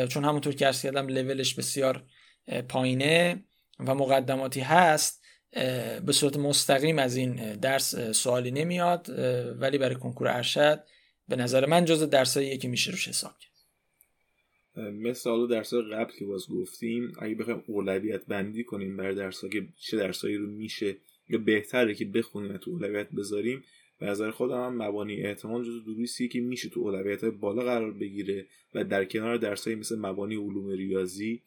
چون 0.09 0.25
همونطور 0.25 0.53
که 0.53 0.65
ارز 0.65 0.81
کردم 0.81 1.07
لولش 1.07 1.53
بسیار 1.55 2.03
پایینه 2.69 3.43
و 3.79 3.95
مقدماتی 3.95 4.59
هست 4.59 5.18
به 6.05 6.11
صورت 6.11 6.37
مستقیم 6.37 6.99
از 6.99 7.15
این 7.15 7.55
درس 7.55 7.95
سوالی 7.95 8.51
نمیاد 8.51 9.09
ولی 9.59 9.77
برای 9.77 9.95
کنکور 9.95 10.27
ارشد 10.27 10.83
به 11.29 11.35
نظر 11.35 11.65
من 11.65 11.85
جز 11.85 12.03
درسایی 12.03 12.57
که 12.57 12.67
میشه 12.67 12.91
روش 12.91 13.07
حساب 13.07 13.31
کرد. 13.39 13.49
مثال 14.91 15.47
درس 15.47 15.73
قبل 15.73 16.11
که 16.19 16.25
باز 16.25 16.49
گفتیم 16.49 17.13
اگه 17.19 17.35
بخوایم 17.35 17.63
اولویت 17.67 18.25
بندی 18.25 18.63
کنیم 18.63 18.97
برای 18.97 19.15
درس 19.15 19.45
که 19.45 19.67
چه 19.79 19.97
درسایی 19.97 20.35
رو 20.35 20.47
میشه 20.47 20.97
یا 21.29 21.39
بهتره 21.39 21.93
که 21.93 22.05
بخونیم 22.05 22.57
تو 22.57 22.71
اولویت 22.71 23.07
بذاریم 23.11 23.63
به 23.99 24.05
نظر 24.05 24.31
خودم 24.31 24.65
هم 24.65 24.81
مبانی 24.81 25.21
احتمال 25.21 25.65
جز 25.65 25.85
دروسی 25.85 26.27
که 26.27 26.39
میشه 26.39 26.69
تو 26.69 26.79
اولویت 26.79 27.25
بالا 27.25 27.63
قرار 27.63 27.91
بگیره 27.91 28.45
و 28.75 28.83
در 28.83 29.05
کنار 29.05 29.37
درسایی 29.37 29.75
مثل 29.75 29.99
مبانی 29.99 30.35
علوم 30.35 30.69
ریاضی 30.69 31.41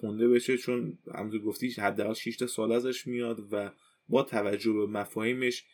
خونده 0.00 0.28
بشه 0.28 0.56
چون 0.56 0.98
همونطور 1.14 1.40
گفتی 1.40 1.70
حداقل 1.70 2.14
6 2.14 2.36
تا 2.36 2.46
سال 2.46 2.72
ازش 2.72 3.06
میاد 3.06 3.48
و 3.52 3.70
با 4.08 4.22
توجه 4.22 4.72
به 4.72 4.86
مفاهیمش 4.86 5.64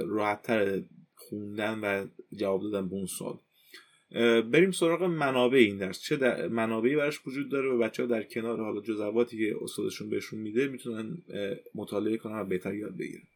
راحتتر 0.00 0.82
خوندن 1.14 1.78
و 1.78 2.06
جواب 2.36 2.62
دادن 2.62 2.88
به 2.88 2.94
اون 2.94 3.06
سوال. 3.06 3.38
بریم 4.42 4.70
سراغ 4.70 5.02
منابع 5.02 5.58
این 5.58 5.78
درس. 5.78 6.00
چه 6.00 6.16
در 6.16 6.48
منابعی 6.48 6.96
براش 6.96 7.26
وجود 7.26 7.50
داره 7.50 7.68
و 7.68 7.78
بچه 7.78 8.02
ها 8.02 8.08
در 8.08 8.22
کنار 8.22 8.60
حالا 8.60 8.80
جزواتی 8.80 9.38
که 9.38 9.56
استادشون 9.62 10.10
بهشون 10.10 10.38
میده 10.38 10.68
می‌تونن 10.68 11.22
مطالعه 11.74 12.16
کنن 12.16 12.40
و 12.40 12.44
بهتر 12.44 12.74
یاد 12.74 12.96
بگیرن. 12.96 13.26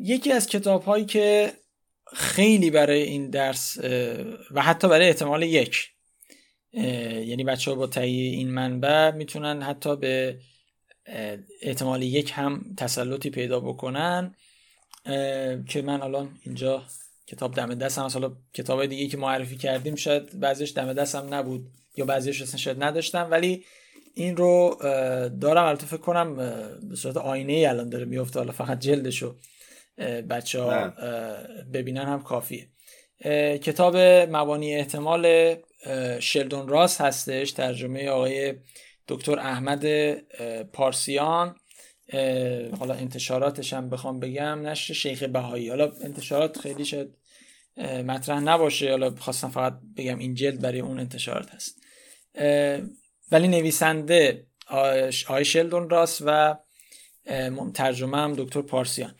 یکی 0.00 0.32
از 0.32 0.46
کتاب 0.46 0.82
هایی 0.82 1.04
که 1.04 1.52
خیلی 2.14 2.70
برای 2.70 3.02
این 3.02 3.30
درس 3.30 3.78
و 4.50 4.62
حتی 4.62 4.88
برای 4.88 5.06
احتمال 5.06 5.42
یک 5.42 5.88
یعنی 6.72 7.44
بچه 7.44 7.70
ها 7.70 7.76
با 7.76 7.86
تهیه 7.86 8.30
این 8.30 8.50
منبع 8.50 9.10
می‌تونن 9.10 9.62
حتی 9.62 9.96
به 9.96 10.38
احتمال 11.62 12.02
یک 12.02 12.32
هم 12.34 12.74
تسلطی 12.76 13.30
پیدا 13.30 13.60
بکنن. 13.60 14.34
که 15.68 15.82
من 15.84 16.02
الان 16.02 16.38
اینجا 16.42 16.82
کتاب 17.26 17.54
دم 17.54 17.74
دستم 17.74 18.02
حالا 18.02 18.32
کتاب 18.54 18.86
دیگه 18.86 19.06
که 19.06 19.16
معرفی 19.16 19.56
کردیم 19.56 19.94
شاید 19.94 20.40
بعضیش 20.40 20.72
دم 20.76 20.92
دستم 20.92 21.34
نبود 21.34 21.66
یا 21.96 22.04
بعضیش 22.04 22.42
اصلا 22.42 22.56
شاید 22.56 22.82
نداشتم. 22.82 23.28
ولی 23.30 23.64
این 24.14 24.36
رو 24.36 24.76
دارم. 25.40 25.64
البته 25.64 25.86
فکر 25.86 25.96
کنم 25.96 26.36
به 26.88 26.96
صورت 26.96 27.16
آینه 27.16 27.52
ای 27.52 27.66
الان 27.66 27.88
داره 27.88 28.04
میفته 28.04 28.38
حالا 28.38 28.52
فقط 28.52 28.80
جلدشو 28.80 29.36
بچه 30.30 30.62
ها 30.62 30.88
ببینن 31.72 32.04
هم 32.04 32.22
کافیه. 32.22 32.68
کتاب 33.62 33.96
مبانی 34.30 34.76
احتمال 34.76 35.56
شلدون 36.20 36.68
راس 36.68 37.00
هستش 37.00 37.52
ترجمه 37.52 38.08
آقای 38.08 38.54
دکتر 39.08 39.38
احمد 39.38 40.14
پارسیان. 40.62 41.56
حالا 42.78 42.94
انتشاراتش 42.94 43.72
هم 43.72 43.90
بخوام 43.90 44.20
بگم 44.20 44.66
نشر 44.66 44.94
شیخ 44.94 45.22
بهایی. 45.22 45.68
حالا 45.68 45.92
انتشارات 46.04 46.58
خیلی 46.58 46.84
شد 46.84 47.16
مطرح 47.78 48.40
نباشه. 48.40 48.90
حالا 48.90 49.10
خواستم 49.10 49.50
فقط 49.50 49.78
بگم 49.96 50.18
این 50.18 50.34
جلد 50.34 50.60
برای 50.60 50.80
اون 50.80 51.00
انتشارات 51.00 51.50
هست. 51.50 51.82
ولی 53.32 53.48
نویسنده 53.48 54.46
آقای 55.26 55.44
شلدون 55.44 55.90
راس 55.90 56.22
و 56.26 56.56
ترجمه 57.74 58.16
هم 58.16 58.34
دکتر 58.34 58.62
پارسیان. 58.62 59.14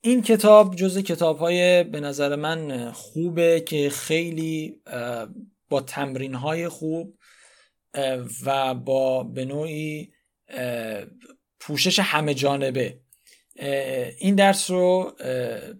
این 0.00 0.22
کتاب 0.22 0.76
جز 0.76 0.98
کتاب 0.98 1.38
های 1.38 1.84
به 1.84 2.00
نظر 2.00 2.36
من 2.36 2.92
خوبه 2.92 3.60
که 3.60 3.90
خیلی 3.90 4.80
با 5.68 5.80
تمرین 5.80 6.34
های 6.34 6.68
خوب 6.68 7.18
و 8.44 8.74
با 8.74 9.24
به 9.24 9.44
نوعی 9.44 10.12
پوشش 11.60 11.98
همه 11.98 12.34
جانبه. 12.34 13.00
این 14.18 14.34
درس 14.34 14.70
رو 14.70 15.16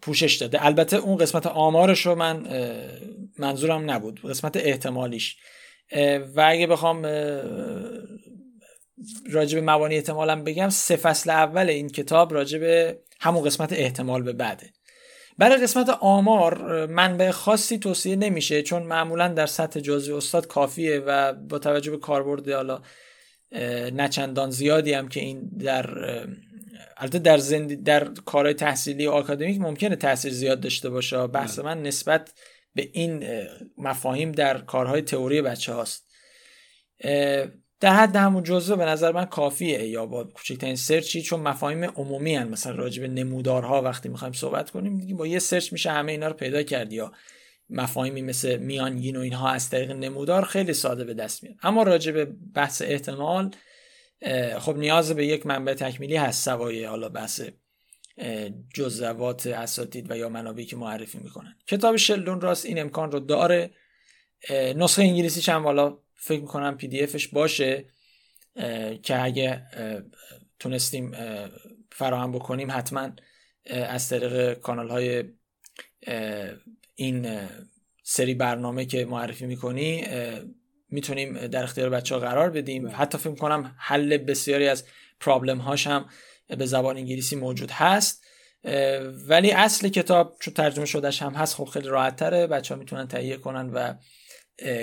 پوشش 0.02 0.36
داده. 0.36 0.66
البته 0.66 0.96
اون 0.96 1.16
قسمت 1.16 1.46
آمارش 1.46 2.06
رو 2.06 2.14
من 2.14 2.46
منظورم 3.38 3.90
نبود. 3.90 4.20
قسمت 4.24 4.56
احتمالیش. 4.56 5.36
و 6.34 6.46
اگه 6.48 6.66
بخوام 6.66 7.02
راجب 9.30 9.58
مبانی 9.62 9.94
احتمالم 9.94 10.44
بگم 10.44 10.68
سه 10.68 10.96
فصل 10.96 11.30
اول 11.30 11.68
این 11.68 11.88
کتاب 11.88 12.34
راجب 12.34 12.94
همون 13.20 13.44
قسمت 13.44 13.72
احتمال 13.72 14.22
به 14.22 14.32
بعده. 14.32 14.70
برای 15.38 15.56
قسمت 15.56 15.88
آمار 15.88 16.86
منبع 16.86 17.30
خاصی 17.30 17.78
توصیه 17.78 18.16
نمیشه 18.16 18.62
چون 18.62 18.82
معمولا 18.82 19.28
در 19.28 19.46
سطح 19.46 19.80
جزوی 19.80 20.14
استاد 20.14 20.46
کافیه 20.46 20.98
و 20.98 21.32
با 21.32 21.58
توجه 21.58 21.90
به 21.90 21.98
کاربرد 21.98 22.48
حالا 22.48 22.82
نچندان 23.92 24.50
زیادی 24.50 24.92
هم 24.92 25.08
که 25.08 25.20
این 25.20 25.50
در 25.58 25.86
البته 26.96 27.18
در 27.18 27.38
زندی 27.38 27.76
در 27.76 28.04
کارهای 28.04 28.54
تحصیلی 28.54 29.06
و 29.06 29.10
آکادمیک 29.10 29.60
ممکنه 29.60 29.96
تاثیر 29.96 30.32
زیاد 30.32 30.60
داشته 30.60 30.90
باشه. 30.90 31.26
بحث 31.26 31.58
من 31.58 31.82
نسبت 31.82 32.32
به 32.74 32.90
این 32.92 33.24
مفاهیم 33.78 34.32
در 34.32 34.58
کارهای 34.58 35.02
تئوری 35.02 35.42
بچه 35.42 35.72
هاست 35.72 36.08
در 37.80 37.94
حد 37.94 38.16
همون 38.16 38.42
جزوه 38.42 38.76
به 38.76 38.84
نظر 38.84 39.12
من 39.12 39.24
کافیه. 39.24 39.86
یا 39.86 40.06
با 40.06 40.24
کوچکترین 40.24 40.76
سرچی 40.76 41.22
چون 41.22 41.40
مفاهیم 41.40 41.84
عمومی 41.84 42.34
هن. 42.34 42.48
مثلا 42.48 42.74
راجع 42.74 43.02
به 43.02 43.08
نمودارها 43.08 43.82
وقتی 43.82 44.08
می‌خوایم 44.08 44.32
صحبت 44.32 44.70
کنیم 44.70 44.98
دیگه 44.98 45.14
با 45.14 45.26
یه 45.26 45.38
سرچ 45.38 45.72
میشه 45.72 45.90
همه 45.90 46.12
اینا 46.12 46.28
رو 46.28 46.34
پیدا 46.34 46.62
کرد. 46.62 46.92
یا 46.92 47.12
مفاهیمی 47.70 48.22
مثل 48.22 48.56
میانگین 48.56 49.16
و 49.16 49.20
اینها 49.20 49.50
از 49.50 49.70
طریق 49.70 49.90
نمودار 49.90 50.44
خیلی 50.44 50.74
ساده 50.74 51.04
به 51.04 51.14
دست 51.14 51.42
میاد. 51.42 51.56
اما 51.62 51.82
راجع 51.82 52.12
به 52.12 52.24
بحث 52.54 52.82
احتمال 52.82 53.50
خب 54.58 54.76
نیاز 54.76 55.12
به 55.12 55.26
یک 55.26 55.46
منبع 55.46 55.74
تکمیلی 55.74 56.16
هست 56.16 56.44
سوای 56.44 56.84
حالا 56.84 57.08
بحث 57.08 57.42
جزوات 58.74 59.46
اساتید 59.46 60.10
و 60.10 60.16
یا 60.16 60.28
منابعی 60.28 60.64
که 60.64 60.76
معرفی 60.76 61.18
می‌کنن. 61.18 61.56
کتاب 61.66 61.96
شلدون 61.96 62.40
راست 62.40 62.66
این 62.66 62.80
امکان 62.80 63.12
رو 63.12 63.20
داره. 63.20 63.70
نسخه 64.50 65.02
انگلیسیش 65.02 65.48
هم 65.48 65.64
حالا 65.64 65.98
فکر 66.18 66.40
می‌کنم 66.40 66.76
پی 66.76 66.88
دی 66.88 67.02
افش 67.02 67.28
باشه 67.28 67.84
که 69.02 69.22
اگه 69.22 69.62
تونستیم 70.58 71.12
فراهم 71.92 72.32
بکنیم 72.32 72.70
حتما 72.70 73.10
از 73.66 74.08
طریق 74.08 74.54
کانال 74.54 74.88
های 74.88 75.24
این 76.94 77.48
سری 78.02 78.34
برنامه 78.34 78.84
که 78.84 79.04
معرفی 79.04 79.46
می‌کنی 79.46 80.04
می‌تونیم 80.90 81.46
در 81.46 81.62
اختیار 81.64 81.90
بچه 81.90 82.14
ها 82.14 82.20
قرار 82.20 82.50
بدیم. 82.50 82.84
بله. 82.84 82.92
حتی 82.92 83.18
فکر 83.18 83.34
کنم 83.34 83.74
حل 83.78 84.16
بسیاری 84.16 84.68
از 84.68 84.84
پرابلم 85.20 85.58
هاش 85.58 85.86
هم 85.86 86.08
به 86.58 86.66
زبان 86.66 86.96
انگلیسی 86.96 87.36
موجود 87.36 87.70
هست. 87.70 88.24
ولی 89.28 89.50
اصل 89.50 89.88
کتاب 89.88 90.36
چون 90.40 90.54
ترجمه 90.54 90.86
شدهش 90.86 91.22
هم 91.22 91.34
هست 91.34 91.54
خب 91.54 91.64
خیلی 91.64 91.88
راحت 91.88 92.16
تره 92.16 92.46
بچه 92.46 92.74
ها 92.74 92.80
می‌تونن 92.80 93.08
تهیه 93.08 93.36
کنن 93.36 93.70
و 93.70 93.94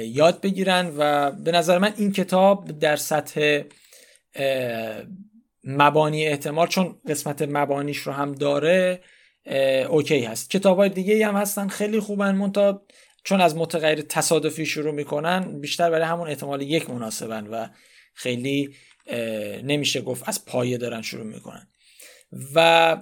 یاد 0.03 0.41
بگیرن 0.41 0.93
و 0.97 1.31
به 1.31 1.51
نظر 1.51 1.77
من 1.77 1.93
این 1.97 2.11
کتاب 2.11 2.79
در 2.79 2.95
سطح 2.95 3.61
مبانی 5.63 6.27
احتمال 6.27 6.67
چون 6.67 6.99
قسمت 7.07 7.41
مبانیش 7.41 7.97
رو 7.97 8.11
هم 8.11 8.31
داره 8.31 9.01
اوکی 9.89 10.19
هست. 10.19 10.49
کتاب 10.49 10.77
های 10.77 10.89
دیگه 10.89 11.27
هم 11.27 11.35
هستن 11.35 11.67
خیلی 11.67 11.99
خوبن 11.99 12.35
منتها 12.35 12.85
چون 13.23 13.41
از 13.41 13.55
متغیر 13.55 14.01
تصادفی 14.01 14.65
شروع 14.65 14.91
می‌کنن 14.91 15.59
بیشتر 15.59 15.89
برای 15.89 16.05
همون 16.05 16.27
احتمال 16.27 16.61
یک 16.61 16.89
مناسبن 16.89 17.47
و 17.47 17.67
خیلی 18.13 18.75
نمیشه 19.63 20.01
گفت 20.01 20.29
از 20.29 20.45
پایه 20.45 20.77
دارن 20.77 21.01
شروع 21.01 21.25
می‌کنن. 21.25 21.67
و 22.55 22.97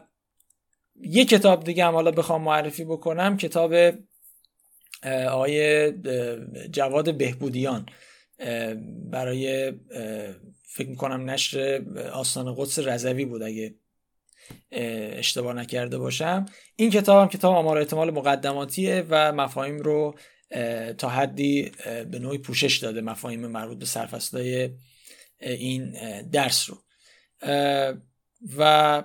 یه 0.95 1.25
کتاب 1.25 1.63
دیگه 1.63 1.85
هم 1.85 1.93
حالا 1.93 2.11
بخوام 2.11 2.41
معرفی 2.41 2.83
بکنم 2.85 3.37
کتاب 3.37 3.73
آقای 5.29 5.91
جواد 6.71 7.17
بهبودیان 7.17 7.85
برای 9.11 9.73
فکر 10.67 10.89
می‌کنم 10.89 11.29
نشر 11.29 11.83
آستان 12.13 12.55
قدس 12.57 12.79
رضوی 12.79 13.25
بود 13.25 13.43
اگه 13.43 13.75
اشتباه 14.71 15.53
نکرده 15.53 15.97
باشم. 15.97 16.45
این 16.75 16.89
کتاب 16.89 17.21
هم 17.21 17.27
کتاب 17.27 17.55
آمار 17.55 17.77
احتمال 17.77 18.11
مقدماتیه 18.11 19.05
و 19.09 19.31
مفاهیم 19.31 19.77
رو 19.77 20.15
تا 20.97 21.09
حدی 21.09 21.71
به 22.11 22.19
نوعی 22.19 22.37
پوشش 22.37 22.77
داده 22.77 23.01
مفاهیم 23.01 23.47
مربوط 23.47 23.77
به 23.77 23.85
سرفصلهای 23.85 24.69
این 25.39 25.91
درس 26.21 26.69
رو. 26.69 26.77
و 28.57 29.03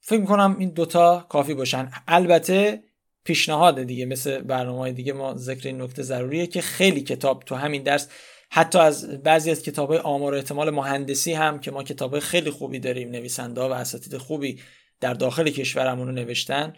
فکر 0.00 0.20
می‌کنم 0.20 0.56
این 0.58 0.68
دوتا 0.68 1.26
کافی 1.28 1.54
باشن. 1.54 1.90
البته 2.08 2.82
پیشنهاد 3.24 3.82
دیگه 3.82 4.06
مثل 4.06 4.38
برنامه 4.38 4.92
دیگه 4.92 5.12
ما 5.12 5.36
ذکر 5.36 5.68
این 5.68 5.82
نکته 5.82 6.02
ضروریه 6.02 6.46
که 6.46 6.60
خیلی 6.60 7.00
کتاب 7.00 7.42
تو 7.42 7.54
همین 7.54 7.82
درس 7.82 8.08
حتی 8.50 8.78
از 8.78 9.22
بعضی 9.22 9.50
از 9.50 9.62
کتاب 9.62 9.88
های 9.88 9.98
آمار 9.98 10.32
و 10.34 10.36
احتمال 10.36 10.70
مهندسی 10.70 11.32
هم 11.32 11.60
که 11.60 11.70
ما 11.70 11.82
کتاب 11.82 12.18
خیلی 12.18 12.50
خوبی 12.50 12.78
داریم 12.78 13.10
نویسنده 13.10 13.60
و 13.60 13.72
اساتید 13.72 14.16
خوبی 14.16 14.60
در 15.00 15.14
داخل 15.14 15.50
کشورمون 15.50 16.06
رو 16.06 16.12
نوشتن 16.12 16.72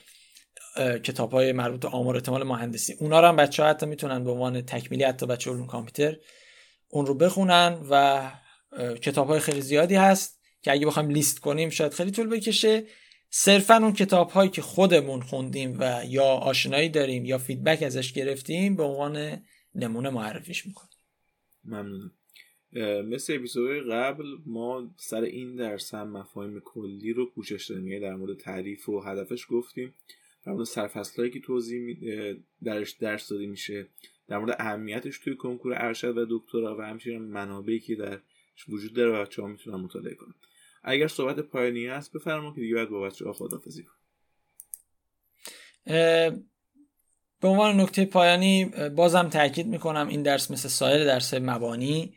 کتاب 1.03 1.33
های 1.33 1.53
مربوط 1.53 1.81
به 1.81 1.89
آمار 1.89 2.17
احتمال 2.17 2.43
مهندسی. 2.43 2.97
اونا 3.01 3.21
رو 3.21 3.27
هم 3.27 3.37
بچه 3.37 3.63
ها 3.63 3.69
حتی 3.69 3.87
می‌تونن 3.87 4.25
به 4.25 4.31
عنوان 4.31 4.63
تکمیلی 4.63 5.05
حتی 5.05 5.27
بچه 5.27 5.51
علوم 5.51 5.67
کامپیوتر 5.67 6.17
اون 6.89 7.07
رو 7.07 7.15
بخونن 7.15 7.79
و 7.91 8.23
کتاب 9.03 9.29
های 9.29 9.41
خیلی 9.41 9.61
زیادی 9.61 9.95
هست 9.95 10.41
که 10.63 10.73
اگه 10.73 10.87
بخوایم 10.87 11.11
لیست 11.11 11.41
کنیم 11.41 11.71
شاید 11.71 11.93
خیلی 11.93 12.11
طول 12.11 12.29
بکشه. 12.29 12.85
صرفا 13.31 13.77
اون 13.77 13.93
کتاب 13.93 14.31
هایی 14.31 14.51
که 14.51 14.63
خودمون 14.63 15.21
خوندیم 15.21 15.77
و 15.81 16.03
یا 16.09 16.25
آشنایی 16.25 16.89
داریم 16.89 17.25
یا 17.25 17.39
فیدبک 17.39 17.83
ازش 17.83 18.13
گرفتیم 18.13 18.77
به 18.77 18.83
عنوان 18.83 19.43
نمونه 19.75 20.11
معرفیش 20.11 20.67
می‌کنیم. 20.67 20.91
ممنونم. 21.65 22.13
مثل 23.09 23.35
اپیزود 23.35 23.91
قبل 23.91 24.25
ما 24.47 24.95
سر 24.97 25.23
این 25.23 25.57
درس 25.57 25.95
هم 25.95 26.11
مفاهیم 26.11 26.61
کلی 26.65 27.13
رو 27.13 27.31
پوشش 27.31 27.71
دادیم 27.71 27.89
یعنی 27.89 28.01
در 28.01 28.15
مورد 28.15 28.39
تعریف 28.39 28.89
و 28.89 29.01
هدفش 29.01 29.47
گفتیم. 29.51 29.95
در 30.47 30.53
مورد 30.53 30.65
سرفصلهایی 30.65 31.33
که 31.33 31.41
توضیح 31.41 31.97
درش 32.63 32.91
درس 32.91 33.29
داده 33.29 33.47
میشه. 33.47 33.87
در 34.29 34.39
مورد 34.39 34.57
اهمیتش 34.59 35.19
توی 35.19 35.37
کنکور 35.37 35.73
ارشد 35.77 36.19
و 36.19 36.27
دکترا 36.31 36.77
و 36.79 36.81
همچنین 36.81 37.23
منابعی 37.23 37.81
که 37.81 37.95
در 37.95 38.21
وجود 38.69 38.93
داره 38.93 39.11
و 39.11 39.25
بچه‌ها 39.25 39.49
می‌تونن 39.49 39.77
مطالعه 39.77 40.15
کنن. 40.15 40.35
اگر 40.87 41.09
صحبت 41.09 41.41
پایانی 41.41 41.87
هست 41.87 42.13
بفرما 42.13 42.55
که 42.55 42.61
دیگه 42.61 42.75
باید 42.75 42.89
با 42.89 43.01
بچه 43.01 43.25
ها 43.25 43.33
خدافزی 43.33 43.87
به 47.41 47.49
عنوان 47.49 47.81
نکته 47.81 48.05
پایانی 48.05 48.65
بازم 48.97 49.29
تاکید 49.29 49.67
می‌کنم 49.67 50.09
این 50.09 50.23
درس 50.23 50.51
مثل 50.51 50.69
سایر 50.69 51.05
درس 51.05 51.35
مبانی 51.35 52.15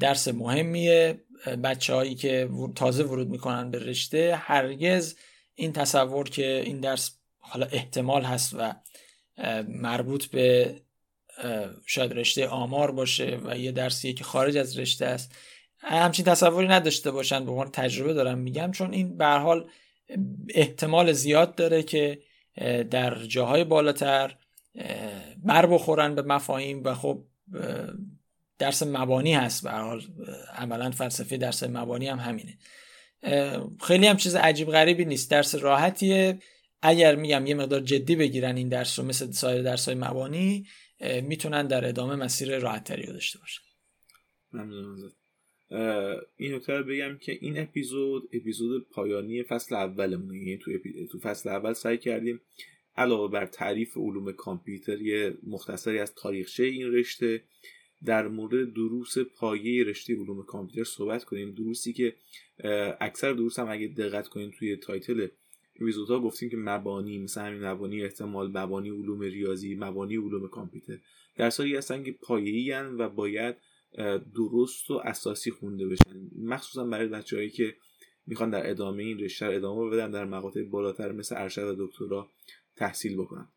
درس 0.00 0.28
مهمیه. 0.28 1.24
بچه 1.64 1.94
هایی 1.94 2.14
که 2.14 2.50
تازه 2.74 3.04
ورود 3.04 3.28
می‌کنن 3.28 3.70
به 3.70 3.78
رشته 3.78 4.36
هرگز 4.36 5.16
این 5.54 5.72
تصور 5.72 6.28
که 6.28 6.62
این 6.66 6.80
درس 6.80 7.18
حالا 7.38 7.66
احتمال 7.66 8.22
هست 8.22 8.54
و 8.58 8.74
مربوط 9.68 10.26
به 10.26 10.76
شاید 11.86 12.12
رشته 12.12 12.48
آمار 12.48 12.90
باشه 12.90 13.40
و 13.44 13.58
یه 13.58 13.72
درسیه 13.72 14.12
که 14.12 14.24
خارج 14.24 14.56
از 14.56 14.78
رشته 14.78 15.06
است 15.06 15.34
همچین 15.80 16.24
تصوری 16.24 16.68
نداشته 16.68 17.10
باشن 17.10 17.44
به 17.44 17.50
عنوان 17.50 17.70
تجربه 17.70 18.14
دارم 18.14 18.38
میگم 18.38 18.70
چون 18.70 18.92
این 18.92 19.16
به 19.16 19.26
حال 19.26 19.70
احتمال 20.48 21.12
زیاد 21.12 21.54
داره 21.54 21.82
که 21.82 22.22
در 22.90 23.24
جاهای 23.24 23.64
بالاتر 23.64 24.36
بر 25.44 25.66
بخورن 25.66 26.14
به 26.14 26.22
مفاهیم 26.22 26.84
و 26.84 26.94
خب 26.94 27.24
درس 28.58 28.82
مبانی 28.82 29.34
هست 29.34 29.64
به 29.64 29.70
حال 29.70 30.02
عملا 30.56 30.90
فلسفه 30.90 31.36
درس 31.36 31.62
مبانی 31.62 32.08
هم 32.08 32.18
همینه. 32.18 32.58
خیلی 33.80 34.06
هم 34.06 34.16
چیز 34.16 34.34
عجیب 34.34 34.70
غریبی 34.70 35.04
نیست 35.04 35.30
درس 35.30 35.54
راحتیه. 35.54 36.38
اگر 36.82 37.14
میگم 37.14 37.46
یه 37.46 37.54
مقدار 37.54 37.80
جدی 37.80 38.16
بگیرن 38.16 38.56
این 38.56 38.68
درس 38.68 38.98
رو 38.98 39.04
مثل 39.04 39.30
سایر 39.30 39.62
درس 39.62 39.88
های 39.88 39.94
مبانی 39.94 40.66
می‌تونن 41.22 41.66
در 41.66 41.88
ادامه 41.88 42.16
مسیر 42.16 42.58
راحت 42.58 42.90
رو 42.90 43.12
داشته 43.12 43.38
باشن. 43.38 43.62
ممنون 44.52 45.12
این 46.36 46.54
نکته 46.54 46.82
بگم 46.82 47.18
که 47.20 47.38
این 47.40 47.58
اپیزود 47.58 48.28
اپیزود 48.32 48.88
پایانی 48.90 49.42
فصل 49.42 49.74
اولمونه. 49.74 50.38
یعنی 50.38 50.56
تو, 50.56 50.72
تو 51.12 51.18
فصل 51.18 51.48
اول 51.48 51.72
سعی 51.72 51.98
کردیم 51.98 52.40
علاوه 52.96 53.32
بر 53.32 53.46
تعریف 53.46 53.96
علوم 53.96 54.32
کامپیوتر 54.32 55.02
یه 55.02 55.34
مختصری 55.46 55.98
از 55.98 56.14
تاریخچه 56.14 56.64
این 56.64 56.92
رشته 56.92 57.42
در 58.04 58.28
مورد 58.28 58.72
دروس 58.74 59.18
پایه 59.18 59.84
رشته 59.84 60.14
علوم 60.14 60.42
کامپیوتر 60.42 60.90
صحبت 60.90 61.24
کنیم. 61.24 61.50
دروسی 61.50 61.92
که 61.92 62.14
اکثر 63.00 63.32
دروس 63.32 63.58
هم 63.58 63.70
اگه 63.70 63.86
دقت 63.86 64.28
کنیم 64.28 64.50
توی 64.58 64.76
title 64.76 65.28
اپیزودها 65.76 66.20
گفتیم 66.20 66.50
که 66.50 66.56
مبانی 66.56 67.18
مثل 67.18 67.40
همین 67.40 67.64
مبانی 67.64 68.02
احتمال 68.02 68.58
مبانی 68.58 68.90
علوم 68.90 69.20
ریاضی 69.20 69.74
مبانی 69.74 70.16
علوم 70.16 70.48
کامپیوتر. 70.48 70.98
درسایی 71.36 71.76
هستن 71.76 72.02
که 72.02 72.12
پایه‌ای 72.12 72.72
و 72.72 73.08
باید 73.08 73.56
درست 74.34 74.90
و 74.90 74.94
اساسی 75.04 75.50
خونده 75.50 75.86
بشن. 75.86 76.30
مخصوصا 76.42 76.84
برای 76.84 77.08
بچههایی 77.08 77.50
که 77.50 77.74
می‌خوان 78.26 78.50
در 78.50 78.70
ادامه 78.70 79.02
این 79.02 79.18
رشته 79.18 79.46
ادامه 79.46 79.90
بدن 79.90 80.10
در 80.10 80.24
مقاطع 80.24 80.62
بالاتر 80.62 81.12
مثل 81.12 81.34
ارشد 81.38 81.78
و 81.78 81.86
دکترا 81.86 82.28
تحصیل 82.76 83.16
بکنن. 83.16 83.48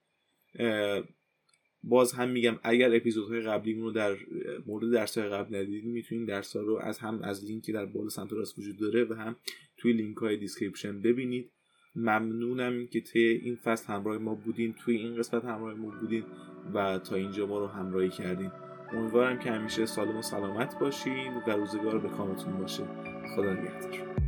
باز 1.83 2.13
هم 2.13 2.29
میگم 2.29 2.59
اگر 2.63 2.95
اپیزودهای 2.95 3.41
قبلی 3.41 3.73
رو 3.73 3.91
در 3.91 4.17
مورد 4.65 4.91
درسهای 4.91 5.29
قبل 5.29 5.55
ندیدین 5.55 5.91
می‌تونین 5.91 6.25
درس 6.25 6.55
ها 6.55 6.61
رو 6.61 6.79
از 6.81 6.99
هم 6.99 7.21
از 7.21 7.45
لینکی 7.45 7.71
در 7.71 7.85
بالا 7.85 8.09
سمت 8.09 8.33
راست 8.33 8.59
وجود 8.59 8.79
داره 8.79 9.03
و 9.03 9.13
هم 9.13 9.35
توی 9.77 9.93
لینک 9.93 10.17
های 10.17 10.37
description 10.37 11.01
ببینید. 11.01 11.51
ممنونم 11.95 12.87
که 12.87 13.01
طی 13.01 13.19
این 13.19 13.55
فصل 13.55 13.93
همراه 13.93 14.17
ما 14.17 14.35
بودین 14.35 14.73
توی 14.73 14.97
این 14.97 15.15
قسمت 15.15 15.45
همراه 15.45 15.73
ما 15.73 15.99
بودین 15.99 16.23
و 16.73 16.99
تا 16.99 17.15
اینجا 17.15 17.45
ما 17.45 17.59
رو 17.59 17.67
همراهی 17.67 18.09
کردین. 18.09 18.51
امیدوارم 18.93 19.39
که 19.39 19.51
همیشه 19.51 19.85
سالم 19.85 20.17
و 20.17 20.21
سلامت 20.21 20.79
باشین 20.79 21.33
و 21.47 21.51
روزگار 21.51 21.97
به 21.97 22.09
کامتون 22.09 22.57
باشه. 22.57 22.83
خدا 23.35 23.53
نگهدار. 23.53 24.22